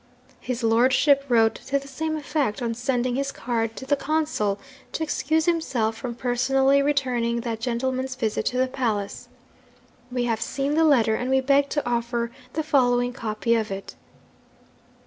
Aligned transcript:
His 0.39 0.63
lordship 0.63 1.23
wrote 1.29 1.53
to 1.67 1.77
the 1.77 1.87
same 1.87 2.15
effect 2.17 2.59
on 2.59 2.73
sending 2.73 3.13
his 3.17 3.31
card 3.31 3.75
to 3.75 3.85
the 3.85 3.95
consul, 3.95 4.57
to 4.93 5.03
excuse 5.03 5.45
himself 5.45 5.95
from 5.95 6.15
personally 6.15 6.81
returning 6.81 7.41
that 7.41 7.59
gentleman's 7.59 8.15
visit 8.15 8.47
to 8.47 8.57
the 8.57 8.65
palace. 8.67 9.29
We 10.11 10.23
have 10.23 10.41
seen 10.41 10.73
the 10.73 10.85
letter, 10.85 11.13
and 11.13 11.29
we 11.29 11.39
beg 11.39 11.69
to 11.69 11.87
offer 11.87 12.31
the 12.53 12.63
following 12.63 13.13
copy 13.13 13.53
of 13.53 13.69
it. 13.69 13.93